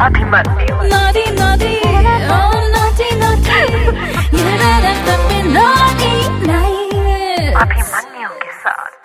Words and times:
Oh 0.00 0.04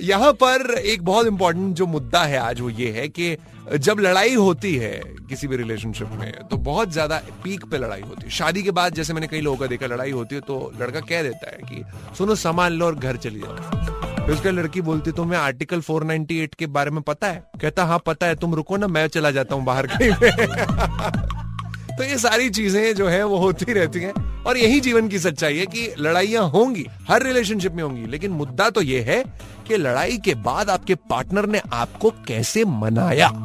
यहाँ 0.02 0.32
पर 0.34 0.72
एक 0.80 1.04
बहुत 1.06 1.28
इंपॉर्टेंट 1.28 1.76
जो 1.76 1.86
मुद्दा 1.86 2.24
है 2.24 2.38
आज 2.38 2.62
वो 2.62 2.70
ये 2.70 2.90
है 2.92 3.08
कि 3.10 3.36
जब 3.78 4.00
लड़ाई 4.00 4.34
होती 4.36 4.76
है 4.76 4.92
किसी 5.30 5.48
भी 5.48 5.58
रिलेशनशिप 5.58 6.10
में 6.20 6.32
तो 6.50 6.58
बहुत 6.58 6.92
ज़्यादा 6.92 7.22
पीक 7.44 7.66
पे 7.66 7.78
लड़ाई 7.78 8.02
होती 8.02 8.24
है। 8.24 8.30
शादी 8.30 8.64
के 8.64 8.72
बाद 8.72 8.94
जैसे 8.94 9.14
मैंने 9.14 9.28
कई 9.28 9.42
लोगों 9.42 9.58
का 9.58 9.68
देखा, 9.68 9.88
लड़ाई 9.88 10.12
होती 10.12 10.36
है 10.36 10.42
तो 10.42 10.72
लड़का 10.82 11.00
कह 11.00 11.24
देता 11.24 11.52
है 11.52 11.58
कि, 11.70 11.84
सुनो 12.18 12.36
संभाल 12.36 12.74
लो 12.74 12.86
और 12.86 12.96
घर 12.96 13.18
चली 13.18 13.40
जाओ। 13.40 13.93
उसका 14.32 14.52
लड़की 14.52 14.82
बोलती, 14.82 15.12
तुम्हें 15.12 15.40
आर्टिकल 15.40 15.82
498 15.82 16.56
के 16.56 16.68
बारे 16.68 16.92
में 16.92 17.02
पता 17.02 17.28
है? 17.28 17.44
कहता 17.62 17.86
हाँ 17.86 18.04
पता 18.06 18.28
है। 18.28 18.36
तुम 18.36 18.56
रुको 18.56 18.78
ना, 18.78 18.88
मैं 18.88 19.08
चला 19.08 19.32
जाता 19.32 19.56
हूँ 19.56 19.66
बाहर 19.66 19.88
कहीं 19.88 20.12
तो 21.98 22.04
ये 22.04 22.18
सारी 22.18 22.50
चीज़ें 22.50 22.96
जो 22.96 23.08
है, 23.08 23.24
वो 23.24 23.38
होती 23.38 23.74
रहती 23.74 24.00
हैं। 24.00 24.44
और 24.44 24.58
यही 24.58 24.80
जीवन 24.80 25.08
की 25.08 25.20
सच्चाई 25.20 25.58
है 25.58 25.66
कि 25.66 25.96
लड़ाइयाँ 26.00 26.50
होंगी, 26.50 26.86
हर 27.10 27.24
रिलेशनशिप 27.24 27.74
में 27.74 27.84
होंगी। 27.84 28.06
लेकिन 28.06 28.32
मुद्दा 28.32 28.70
तो 28.70 28.82
ये 28.82 29.02
है 29.02 29.24
कि 29.68 29.78
लड़ाई 29.78 30.18
के 30.18 30.36
बाद 30.36 30.70
आपके 30.70 30.96
पार्टनर 30.96 31.46
ने 31.46 31.62
आपको 31.74 32.10
कैसे 32.10 32.66
मनाया? 32.66 33.44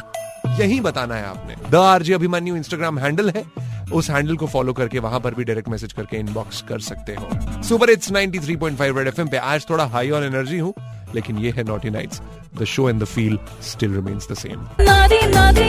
यही 0.60 0.80
बताना 0.80 1.14
है 1.14 1.26
आपने। 1.26 1.70
The 1.70 1.74
RJ 1.74 2.14
Abhimanyu 2.14 2.56
Instagram 2.56 2.98
handle 2.98 3.30
है। 3.30 3.67
उस 3.92 4.10
हैंडल 4.10 4.36
को 4.36 4.46
फॉलो 4.46 4.72
करके 4.72 4.98
वहाँ 4.98 5.20
पर 5.20 5.34
भी 5.34 5.44
डायरेक्ट 5.44 5.68
मैसेज 5.68 5.92
करके 5.92 6.16
इनबॉक्स 6.16 6.62
कर 6.68 6.78
सकते 6.80 7.14
हो। 7.14 7.62
सुपर 7.62 7.90
इट्स 7.90 8.12
93.5 8.12 8.96
रेड 8.98 9.06
एफएम 9.08 9.28
पे 9.28 9.36
आज 9.36 9.66
थोड़ा 9.70 9.84
हाई 9.94 10.10
ऑन 10.10 10.24
एनर्जी 10.24 10.58
हूँ 10.58 10.74
लेकिन 11.14 11.38
ये 11.38 11.50
है 11.56 11.64
naughty 11.64 11.90
nights 11.90 12.20
the 12.58 12.64
show 12.64 12.88
and 12.88 13.00
the 13.02 13.04
feel 13.04 13.38
still 13.70 13.94
remains 13.94 14.28
the 14.30 14.34
same 14.34 14.66
Naughty, 14.88 15.20
naughty, 15.34 15.68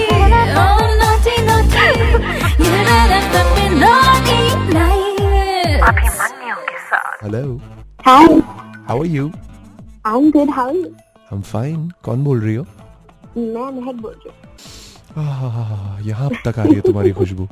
oh 0.62 0.82
naughty, 1.02 1.36
naughty. 1.50 1.86
You 2.64 2.74
better 2.88 3.22
stop 3.28 3.48
me 3.58 3.66
naughty, 3.84 4.42
nice. 4.74 5.80
Abhimanyu 5.90 6.58
के 6.70 6.78
साथ। 6.90 7.24
Hello 7.24 7.44
how 8.08 8.40
are 8.98 9.06
you 9.06 9.32
I'm 10.10 10.26
good. 10.36 10.50
How 10.58 10.68
are 10.68 10.76
you? 10.76 10.92
I 11.32 11.36
am 11.36 11.42
fine 11.42 11.90
कौन 12.04 12.24
बोल 12.24 12.42
रही 12.42 12.56
हो? 12.56 12.66
मैं 13.38 13.72
महक 13.82 13.96
बोल 14.02 14.14
रही 14.14 14.30
हूँ। 14.30 14.36
यहाँ 16.08 16.30
तक 16.46 16.60
आ 16.60 16.64
रही 16.64 16.76
है 16.76 16.82
तुम्हारी 16.82 17.12
खुशबू। 17.12 17.48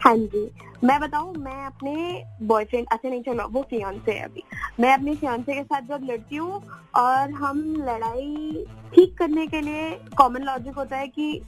हाँ 0.00 0.16
जी। 0.16 0.50
मैं 0.84 1.00
बताऊँ, 1.00 1.34
मैं 1.34 1.66
अपने 1.66 2.24
बॉयफ्रेंड 2.42 2.86
अच्छा 2.92 3.08
नहीं, 3.08 3.22
चलो, 3.22 3.48
वो 3.48 3.62
फियांसे 3.70 4.12
है 4.12 4.24
अभी। 4.24 4.42
मैं 4.80 4.94
अपने 4.94 5.14
फियांसे 5.14 5.54
के 5.54 5.62
साथ 5.62 5.80
जब 5.80 6.00
लड़ती 6.10 6.36
हूँ 6.36 6.60
और 6.96 7.30
हम 7.30 7.74
लड़ाई 7.88 8.64
ठीक 8.94 9.18
करने 9.18 9.46
के 9.46 9.60
लिए 9.60 9.90
कॉमन 9.90 10.42
लॉजिक 10.42 10.74
होता 10.74 10.96
है 10.96 11.06
कि 11.08 11.42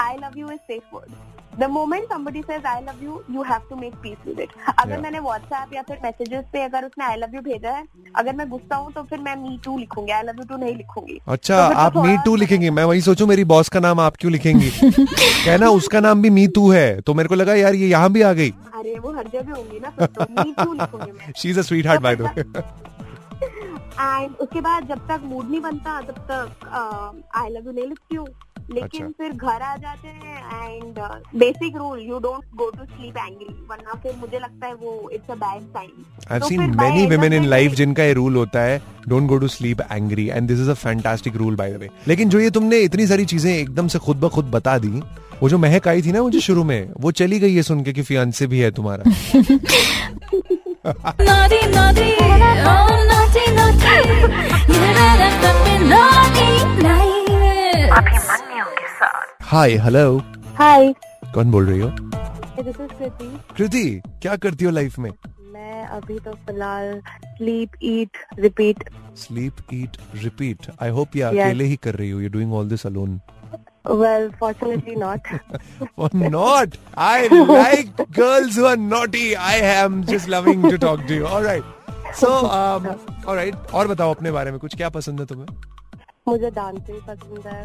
I 0.00 0.16
love 0.16 0.38
you 0.38 0.50
is 0.50 0.60
safe 0.68 0.94
word 0.94 1.12
the 1.60 1.64
moment 1.70 2.04
somebody 2.12 2.40
says 2.48 2.66
I 2.66 2.80
love 2.80 3.02
you 3.04 3.20
you 3.30 3.42
have 3.42 3.62
to 3.70 3.76
make 3.76 3.94
peace 4.02 4.18
with 4.26 4.40
it 4.40 4.50
अगर 4.68 4.90
Yeah. 4.90 5.02
मैंने 5.02 5.20
व्हाट्सएप 5.20 5.72
या 5.74 5.82
फिर 5.88 5.98
मैसेजेस 6.04 6.44
पे 6.52 6.62
अगर 6.64 6.84
उसने 6.84 7.04
आई 7.04 7.16
लव 7.16 7.34
यू 7.34 7.40
भेजा 7.42 7.70
है 7.70 7.84
अगर 8.16 8.36
मैं 8.36 8.48
गुस्सा 8.50 8.76
हूँ 8.76 8.92
तो 8.92 9.02
फिर 9.10 9.18
मैं 9.20 9.34
मी 9.36 9.58
टू 9.64 9.76
लिखूँगी। 9.78 10.12
आई 10.12 10.22
लव 10.22 10.36
यू 10.38 10.44
टू 10.48 10.56
नहीं 10.56 10.74
लिखूँगी। 10.76 11.18
अच्छा 11.28 11.56
तो 11.68 11.74
तो 11.74 11.78
आप 11.80 11.96
मी 11.96 12.16
टू 12.24 12.36
लिखेंगे। 12.36 12.70
मैं 12.70 12.84
वही 12.84 13.00
सोचूं 13.00 13.26
मेरी 13.26 13.44
बॉस 13.52 13.68
का 13.68 13.80
नाम 13.80 14.00
आप 14.00 14.16
क्यों 14.20 14.32
लिखेंगी? 14.32 14.70
कहना 14.80 15.68
उसका 15.70 16.00
नाम 16.00 16.22
भी 16.22 16.30
मी 16.30 16.46
टू 16.56 16.70
है। 16.70 17.00
तो 17.00 17.14
मेरे 17.14 17.28
को 17.28 17.34
लगा 17.34 17.54
यार 17.54 17.74
ये 17.74 17.88
यहाँ 17.88 18.10
भी 18.12 18.22
आ 18.22 18.32
गई। 18.32 18.50
अरे 18.74 18.98
वो 18.98 19.12
हर 19.16 19.28
जगह 19.32 19.54
होंगी 19.54 19.80
ना 19.80 19.90
तो। 20.06 21.32
She 21.36 21.50
is 21.50 21.58
a 21.58 21.62
sweetheart 21.86 22.00
by 22.02 22.16
the 22.16 22.20
way 22.22 22.44
and 24.00 24.36
उसके 24.40 24.60
बाद 24.60 24.88
जब 24.88 25.06
तक 25.08 25.20
मूड 25.24 25.50
नहीं 25.50 25.60
बनता 25.60 26.00
तब 26.02 26.18
तक 26.30 26.46
आई 27.36 27.48
लव 27.48 27.66
यू 27.66 27.72
नहीं 27.72 27.86
लिखती 27.88 28.16
हूँ। 28.16 28.26
लेकिन 28.72 29.06
अच्छा। 29.06 29.24
फिर 29.24 29.32
घर 29.32 29.62
आ 29.62 29.76
जाते 29.76 30.08
हैं 30.08 30.74
and 30.74 30.98
basic 31.38 31.76
rule 31.76 32.00
you 32.00 32.18
don't 32.18 32.44
go 32.56 32.68
to 32.70 32.84
sleep 32.84 33.16
angry 33.16 33.54
वरना 33.70 33.94
फिर 34.02 34.14
मुझे 34.16 34.38
लगता 34.38 34.66
है 34.66 34.74
वो 34.74 35.10
it's 35.12 35.30
a 35.30 35.34
bad 35.36 35.62
sign 35.68 36.04
I 36.30 36.38
have 36.38 36.48
seen 36.48 36.76
many 36.80 37.06
women 37.06 37.32
in 37.32 37.44
life 37.46 37.72
जिनका 37.74 38.04
ये 38.04 38.12
रूल 38.12 38.36
होता 38.36 38.60
है 38.62 38.80
don't 39.08 39.28
go 39.28 39.38
to 39.38 39.48
sleep 39.48 39.80
angry 39.92 40.28
and 40.28 40.48
this 40.48 40.60
is 40.60 40.70
a 40.70 40.74
fantastic 40.82 41.36
rule 41.36 41.56
by 41.56 41.72
the 41.72 41.80
way 41.80 41.88
लेकिन 42.08 42.28
जो 42.28 42.40
ये 42.40 42.50
तुमने 42.50 42.80
इतनी 42.82 43.06
सारी 43.06 43.24
चीज़ें 43.34 43.52
एकदम 43.52 43.88
से 43.88 43.98
खुद 43.98 44.20
ब 44.20 44.28
खुद 44.34 44.50
बता 44.50 44.78
दी 44.78 45.02
वो 45.42 45.48
जो 45.48 45.58
महक 45.58 45.88
आई 45.88 46.02
थी 46.02 46.12
ना 46.12 46.22
मुझे 46.22 46.40
शुरू 46.40 46.64
में 46.64 46.92
वो 47.00 47.10
चली 47.12 47.38
गई 47.40 47.54
है 47.54 47.62
सुन 47.62 47.82
के 47.84 47.92
कि 47.92 48.02
फियांसे 48.02 48.46
भी 48.46 48.60
है 48.60 48.70
तुम्हारा 48.72 49.04
Naughty, 50.82 51.58
naughty, 51.68 52.06
oh 52.66 52.86
naughty, 53.10 53.44
naughty. 53.52 53.94
You 54.70 54.80
better 54.88 55.30
stop 55.36 55.62
me 55.66 55.78
naughty. 55.86 57.09
Hi 59.50 59.72
hello 59.84 60.18
hi 60.56 60.92
कौन 61.34 61.50
बोल 61.50 61.66
रही 61.66 61.80
हो? 61.80 61.88
कृति 62.58 63.30
कृति 63.56 64.02
क्या 64.22 64.36
करती 64.42 64.64
हो 64.64 64.70
लाइफ 64.70 64.98
में? 64.98 65.10
मैं 65.52 65.86
अभी 65.86 66.18
तो 66.18 66.32
फ़िलहाल 66.32 67.00
sleep 67.24 67.70
eat 67.82 68.18
repeat 68.38 68.84
sleep 69.16 69.56
eat 69.74 69.96
repeat 70.14 70.66
I 70.82 70.90
hope 70.98 71.16
ये 71.16 71.22
अकेले 71.22 71.64
ही 71.64 71.76
कर 71.76 71.94
रही 71.94 72.10
हो. 72.10 72.20
You 72.20 72.28
doing 72.28 72.54
all 72.54 72.68
this 72.68 72.86
alone 72.86 73.20
well 73.86 74.30
fortunately 74.40 74.94
not 74.96 75.20
or 75.98 76.10
not. 76.36 76.78
I 77.08 77.18
like 77.52 78.06
girls 78.22 78.56
who 78.60 78.70
are 78.72 78.78
naughty. 78.86 79.26
I 79.50 79.54
am 79.74 80.00
just 80.14 80.34
loving 80.36 80.70
to 80.70 80.78
talk 80.88 81.06
to 81.10 81.20
you. 81.20 81.26
All 81.26 81.44
right. 81.50 81.64
So, 82.22 82.34
um, 82.60 82.90
all 83.26 83.40
right. 83.42 83.70
और 83.74 83.88
बताओ 83.88 84.14
अपने 84.14 84.30
बारे 84.32 84.50
में 84.50 84.60
कुछ. 84.60 84.76
क्या 84.76 84.88
पसंद 84.88 85.20
है 85.20 85.26
तुम्हें? 85.26 85.48
मुझे 86.28 86.50
डांसिंग 86.50 86.98
पसंद 87.08 87.46
है। 87.46 87.64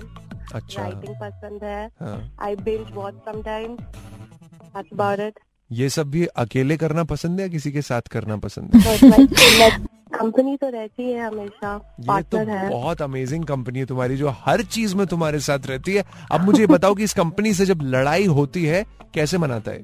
अच्छा। 0.53 0.81
राइटिंग 0.81 1.15
पसंद 1.21 1.63
है। 1.63 2.29
I 2.41 2.55
binge 2.55 2.91
watch 2.93 3.13
sometimes 3.25 3.79
that's 3.79 4.93
about 4.93 5.19
it 5.19 5.39
ये 5.69 5.89
सब 5.89 6.09
भी 6.11 6.25
अकेले 6.37 6.77
करना 6.77 7.03
पसंद 7.03 7.39
है 7.39 7.45
या 7.45 7.51
किसी 7.51 7.71
के 7.71 7.81
साथ 7.81 8.07
करना 8.11 8.37
पसंद 8.37 8.75
है? 8.75 9.69
कंपनी 10.13 10.55
तो 10.57 10.69
रहती 10.69 11.11
है 11.11 11.25
हमेशा 11.27 11.73
ये 12.01 12.21
तो 12.21 12.37
है। 12.37 12.69
बहुत 12.69 13.01
अमेजिंग 13.01 13.45
कंपनी 13.45 13.79
है 13.79 13.85
तुम्हारी 13.85 14.17
जो 14.17 14.29
हर 14.37 14.61
चीज़ 14.61 14.95
में 14.95 15.05
तुम्हारे 15.07 15.39
साथ 15.39 15.67
रहती 15.67 15.93
है। 15.93 16.03
अब 16.31 16.43
मुझे 16.45 16.67
बताओ 16.67 16.93
कि 16.95 17.03
इस 17.03 17.13
कंपनी 17.13 17.53
से 17.53 17.65
जब 17.65 17.81
लड़ाई 17.83 18.25
होती 18.25 18.65
है 18.65 18.85
कैसे 19.13 19.37
मनाता 19.37 19.71
है? 19.71 19.83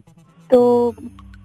तो 0.49 0.95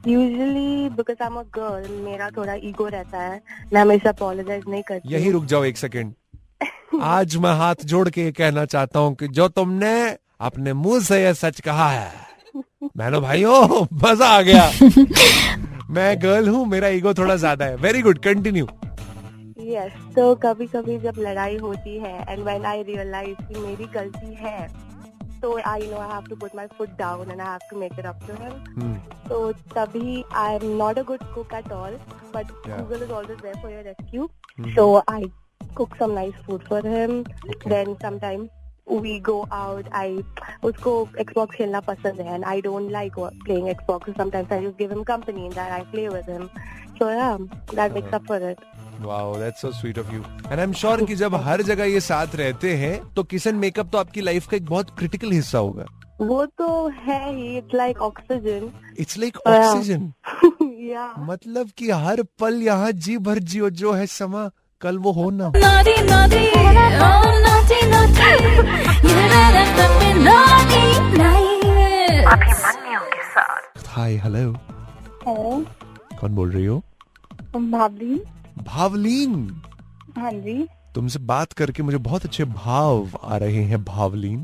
usually 0.08 0.88
because 0.88 1.22
I 1.22 1.26
am 1.26 1.36
a 1.36 1.42
girl 1.54 1.90
मेरा 2.02 2.30
थोड़ा 2.30 2.54
ईगो 2.54 2.86
रहता 2.88 3.18
है 3.18 3.40
मैं 3.72 3.80
हमेशा 3.80 4.08
अपोलोजाइज 4.08 4.64
नहीं 4.68 4.82
करती 4.82 5.14
यही 5.14 5.30
रुक 5.30 5.44
जाओ 5.44 5.64
एक 5.64 5.76
सेकेंड 5.76 6.12
आज 7.02 7.36
मैं 7.36 7.52
हाथ 7.58 7.84
जोड़ 7.84 8.08
के 8.10 8.22
ये 8.24 8.32
कहना 8.32 8.64
चाहता 8.64 8.98
हूँ 8.98 9.14
कि 9.14 9.28
जो 9.28 9.48
तुमने 9.48 9.96
अपने 10.40 10.72
मुँह 10.72 11.00
से 11.00 11.22
ये 11.24 11.32
सच 11.34 11.60
कहा 11.60 11.88
है 11.90 12.12
बहनों 12.96 13.20
भाइयों 13.22 13.86
मज़ा 14.04 14.28
आ 14.28 14.40
गया। 14.42 14.70
मैं 15.90 16.16
गर्ल 16.22 16.48
हूँ 16.48 16.64
मेरा 16.66 16.88
ईगो 16.88 17.14
थोड़ा 17.14 17.36
ज़्यादा 17.36 17.64
है। 17.64 17.76
वेरी 17.76 18.02
गुड 18.02 18.18
कंटिन्यू 18.24 18.66
यस 19.66 19.92
तो 20.16 20.34
कभी 20.42 20.66
कभी 20.66 20.98
जब 20.98 21.14
लड़ाई 21.18 21.56
होती 21.56 21.96
है 21.98 22.32
एंड 22.32 22.44
व्हेन 22.44 22.64
आई 22.64 22.82
रियलाइज़ 22.82 23.42
कि 23.48 23.60
मेरी 23.60 23.86
गलती 23.94 24.34
है 24.40 24.68
तो 25.40 25.56
I 25.66 25.90
know 25.90 25.98
I 25.98 26.08
have 26.12 26.26
to 26.28 26.36
put 26.36 26.56
my 26.56 26.66
foot 26.78 26.98
down 26.98 27.30
and 27.30 27.40
I 27.40 27.46
have 27.46 27.68
to 27.70 27.78
make 27.80 27.98
it 27.98 28.06
up 28.06 28.26
to 28.26 28.34
him 28.42 28.94
तो 29.28 29.52
तभी 29.74 30.24
I 30.34 30.54
am 30.54 30.76
not 30.76 30.98
a 30.98 31.02
good 31.02 31.24
cook 31.34 31.54
at 31.54 31.72
all 31.72 31.98
but 32.36 32.52
Google 32.68 33.02
is 33.04 33.10
always 33.10 33.38
there 33.38 33.62
for 33.62 33.72
your 33.72 33.84
rescue. 33.84 34.28
So 34.74 34.84
I 35.10 35.24
cook 35.80 35.96
some 36.02 36.14
nice 36.18 36.44
food 36.46 36.68
for 36.68 36.80
him. 36.92 37.18
Okay. 37.54 37.70
Then 37.74 37.96
sometimes 38.02 38.50
we 39.04 39.18
go 39.28 39.36
out. 39.58 39.92
I 40.00 40.08
उसको 40.70 40.94
Xbox 41.26 41.54
खेलना 41.56 41.80
पसंद 41.90 42.20
है 42.20 42.34
and 42.38 42.48
I 42.54 42.56
don't 42.68 42.96
like 42.96 43.20
playing 43.46 43.68
Xbox. 43.74 44.10
So 44.10 44.16
sometimes 44.22 44.56
I 44.56 44.62
just 44.64 44.78
give 44.78 44.96
him 44.96 45.04
company 45.12 45.46
and 45.46 45.60
that 45.60 45.76
I 45.78 45.84
play 45.94 46.08
with 46.08 46.32
him. 46.36 46.48
So 46.98 47.10
yeah, 47.10 47.38
that 47.72 48.00
makes 48.00 48.18
up 48.20 48.26
for 48.32 48.42
it. 48.50 48.66
That's 49.00 49.60
so 49.60 49.70
sweet 49.72 49.98
of 49.98 50.12
you 50.12 50.20
and 50.20 50.58
I 50.58 50.62
am 50.62 50.72
sure 50.72 51.04
कि 51.06 51.14
जब 51.14 51.34
हर 51.44 51.62
जगह 51.62 51.84
ये 51.84 52.00
साथ 52.00 52.34
रहते 52.36 52.72
हैं 52.76 52.94
तो 53.14 53.22
kitchen 53.32 53.54
makeup 53.54 53.90
तो 53.92 53.98
आपकी 53.98 54.20
लाइफ 54.20 54.46
का 54.48 54.56
एक 54.56 54.64
बहुत 54.66 54.90
क्रिटिकल 54.98 55.32
हिस्सा 55.32 55.58
होगा 55.58 55.84
वो 56.20 56.44
तो 56.58 56.66
है 56.88 57.20
ही 57.34 57.60
it's 57.60 57.74
like 57.80 57.98
oxygen. 58.06 58.62
It's 58.98 59.18
like 59.18 59.36
oxygen 59.46 60.12
मतलब 61.28 61.70
कि 61.78 61.90
हर 61.90 62.22
पल 62.40 62.62
यहाँ 62.62 62.92
जी 63.06 63.16
भर 63.28 63.38
जियो 63.38 63.70
जो 63.82 63.92
है 63.92 64.06
समा 64.06 64.48
कल 64.80 64.98
वो 64.98 65.12
हो 65.12 65.30
ना। 65.30 65.52
हाय 73.86 74.16
हेलो 74.16 74.52
कौन 76.20 76.34
बोल 76.34 76.50
रही 76.50 76.64
हो? 76.64 76.82
भावलीन। 77.56 78.20
भावलीन। 78.62 79.34
हाँ 80.16 80.30
जी। 80.32 80.66
तुमसे 80.94 81.18
बात 81.18 81.52
करके 81.52 81.82
मुझे 81.82 81.98
बहुत 81.98 82.24
अच्छे 82.24 82.44
भाव 82.44 83.08
आ 83.24 83.36
रहे 83.36 83.62
हैं 83.64 83.82
भावलीन। 83.84 84.38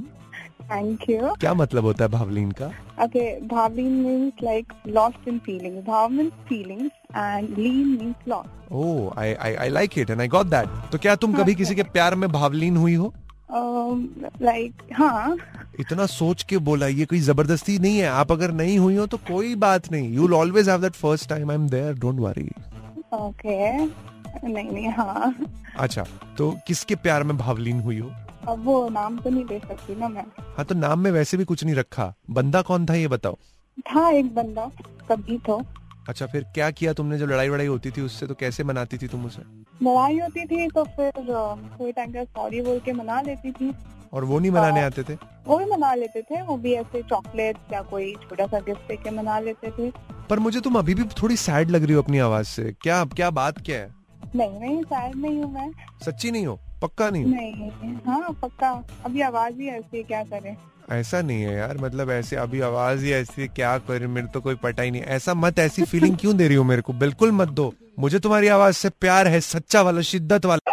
थैंक 0.70 1.09
यू 1.11 1.35
क्या 1.41 1.55
मतलब 1.55 1.85
होता 1.85 2.05
है 2.05 2.11
भावलीन 2.11 2.50
का? 2.61 2.70
Okay, 3.05 3.26
Bhavleen 3.53 3.94
means 4.06 4.43
like 4.49 4.75
lost 4.97 5.31
in 5.32 5.41
feelings. 5.47 5.81
Bhav 5.87 6.12
means 6.19 6.35
feelings 6.50 6.91
and 7.23 7.56
lean 7.59 7.88
means 7.97 8.29
lost. 8.32 8.61
Oh 8.73 9.20
I 9.20 9.32
I 9.35 9.55
I 9.55 9.69
like 9.69 9.99
it 9.99 10.11
and 10.11 10.20
I 10.20 10.29
got 10.29 10.47
that 10.47 10.69
तो 10.93 10.99
क्या 10.99 11.14
तुम 11.25 11.35
कभी 11.35 11.55
किसी 11.55 11.75
के 11.75 11.82
प्यार 11.97 12.14
में 12.14 12.31
भावलीन 12.32 12.76
हुई 12.76 12.94
हो? 12.94 13.12
Um, 13.55 14.05
like, 14.43 14.93
हाँ. 14.99 15.37
इतना 15.81 16.06
सोच 16.06 16.43
के 16.50 16.59
बोला 16.69 16.87
ये 16.87 17.05
कोई 17.06 17.19
ज़बरदस्ती 17.20 17.79
नहीं 17.79 17.99
है। 17.99 18.06
आप 18.09 18.32
अगर 18.32 18.53
नहीं 18.61 18.79
हुई 18.79 18.97
हो 18.97 19.06
तो 19.06 19.17
कोई 19.29 19.55
बात 19.64 19.91
नहीं। 19.93 20.12
You 20.14 20.29
always 20.37 20.69
have 20.69 20.81
that 20.82 20.94
first 21.03 21.29
time 21.29 21.50
I 21.50 21.56
am 21.56 21.69
there 21.69 21.99
don't 21.99 22.20
worry 22.20 22.49
okay 23.14 23.59
नहीं 23.79 24.70
नहीं 24.70 24.88
हाँ. 24.88 25.35
अच्छा 25.79 26.05
तो 26.38 26.50
किसके 26.67 26.94
प्यार 27.05 27.23
में 27.23 27.37
भावलीन 27.38 27.81
हुई 27.81 27.99
हो? 27.99 28.11
अब 28.48 28.64
वो 28.64 28.88
नाम 28.88 29.18
तो 29.18 29.30
नहीं 29.30 29.44
दे 29.44 29.58
सकती 29.58 29.94
ना 29.94 30.08
मैं। 30.08 30.24
हाँ 30.56 30.64
तो 30.64 30.74
नाम 30.74 30.98
में 30.98 31.10
वैसे 31.10 31.36
भी 31.36 31.44
कुछ 31.44 31.64
नहीं 31.64 31.74
रखा। 31.74 32.12
बंदा 32.30 32.62
कौन 32.62 32.86
था 32.86 32.94
ये 32.94 33.08
बताओ? 33.08 33.38
था 33.78 34.08
एक 34.10 34.34
बंदा 34.34 34.70
कभी 35.08 35.38
तो। 35.38 35.60
अच्छा 36.08 36.26
फिर 36.26 36.42
क्या 36.54 36.70
किया 36.70 36.92
तुमने 36.92 37.18
जब 37.18 37.26
लड़ाई 37.26 37.48
वड़ाई 37.48 37.66
होती 37.66 37.90
थी 37.90 38.00
उससे? 38.00 38.26
तो 38.26 38.34
कैसे 38.34 38.64
मनाती 38.64 38.98
थी 38.98 39.08
तुम 39.08 39.24
उसे? 39.26 39.42
लड़ाई 39.82 40.18
होती 40.18 40.44
थी 40.46 40.68
तो 40.68 40.84
फिर 40.84 41.12
कोई 41.78 41.92
टाइम 41.92 42.12
का 42.12 42.24
सॉरी 42.24 42.60
बोल 42.60 42.78
के 42.78 42.92
मना 42.92 43.20
लेती 43.20 43.52
थी। 43.52 43.72
और 44.12 44.24
वो 44.24 44.38
नहीं 44.38 44.50
मनाने। 44.50 44.80
आते 44.82 45.02
थे? 45.02 45.14
वो 45.46 45.58
भी 45.58 45.64
मना 45.64 45.94
लेते 45.94 46.22
थे 46.22 46.42
वो 46.42 46.56
भी 46.56 46.72
ऐसे 46.72 47.02
चॉकलेट 47.02 47.56
या 47.72 47.82
कोई 47.82 48.12
छोटा 48.22 48.46
सा 48.46 48.60
गिफ्ट 48.60 48.88
दे 48.88 48.96
के 48.96 49.10
मना 49.10 49.38
लेते 49.40 49.70
थे। 49.70 49.90
पर 50.30 50.38
मुझे 50.38 50.60
तुम 50.60 50.74
अभी 50.78 50.94
भी 50.94 51.04
थोड़ी 51.22 51.36
सैड 51.36 51.70
लग 51.70 51.84
रही 51.84 51.94
हो 51.94 52.02
अपनी 52.02 52.18
आवाज़ 52.18 52.46
से। 52.46 52.72
क्या 52.82 53.04
क्या 53.06 53.30
बात 53.30 53.62
क्या 53.62 53.78
है? 53.78 54.01
नहीं 54.37 54.82
नहीं 55.17 55.43
हूँ 55.43 55.75
सच्ची 56.05 56.31
नहीं 56.31 56.46
हो? 56.46 56.61
पक्का 56.82 57.11
नहीं 57.11 57.25
हो? 57.25 58.11
हाँ 58.11 58.38
पक्का। 58.43 58.70
अभी 59.05 59.20
आवाज़ 59.20 59.55
ही 59.55 59.69
ऐसी 59.69 60.02
क्या 60.02 60.23
करे? 60.23 60.56
ऐसा 60.90 61.20
नहीं 61.23 61.43
है 61.43 61.55
यार 61.56 61.76
मतलब 61.79 62.11
ऐसे 62.11 62.37
अभी 62.37 62.61
आवाज़ 62.61 63.05
ही 63.05 63.12
ऐसी 63.12 63.49
क्या 63.49 63.79
करे? 63.79 64.06
मेरे 64.06 64.26
तो 64.26 64.40
कोई 64.40 64.55
पता 64.55 64.82
ही 64.82 64.90
नहीं। 64.90 65.02
ऐसा 65.02 65.34
मत 65.34 65.58
ऐसी 65.58 65.82
फीलिंग 65.82 66.17
क्यों 66.17 66.37
दे 66.37 66.49
रही 66.49 66.56
हो 66.56 66.64
मेरे 66.64 66.82
को? 66.82 66.93
बिल्कुल 66.93 67.32
मत 67.32 67.49
दो। 67.49 67.75
मुझे 67.99 68.19
तुम्हारी 68.19 68.49
आवाज़ 68.49 68.75
से 68.75 68.88
प्यार 68.88 69.29
है 69.29 69.40
सच्चा 69.40 69.82
वाला 69.82 70.00
शिद्दत 70.00 70.46
वाला। 70.46 70.73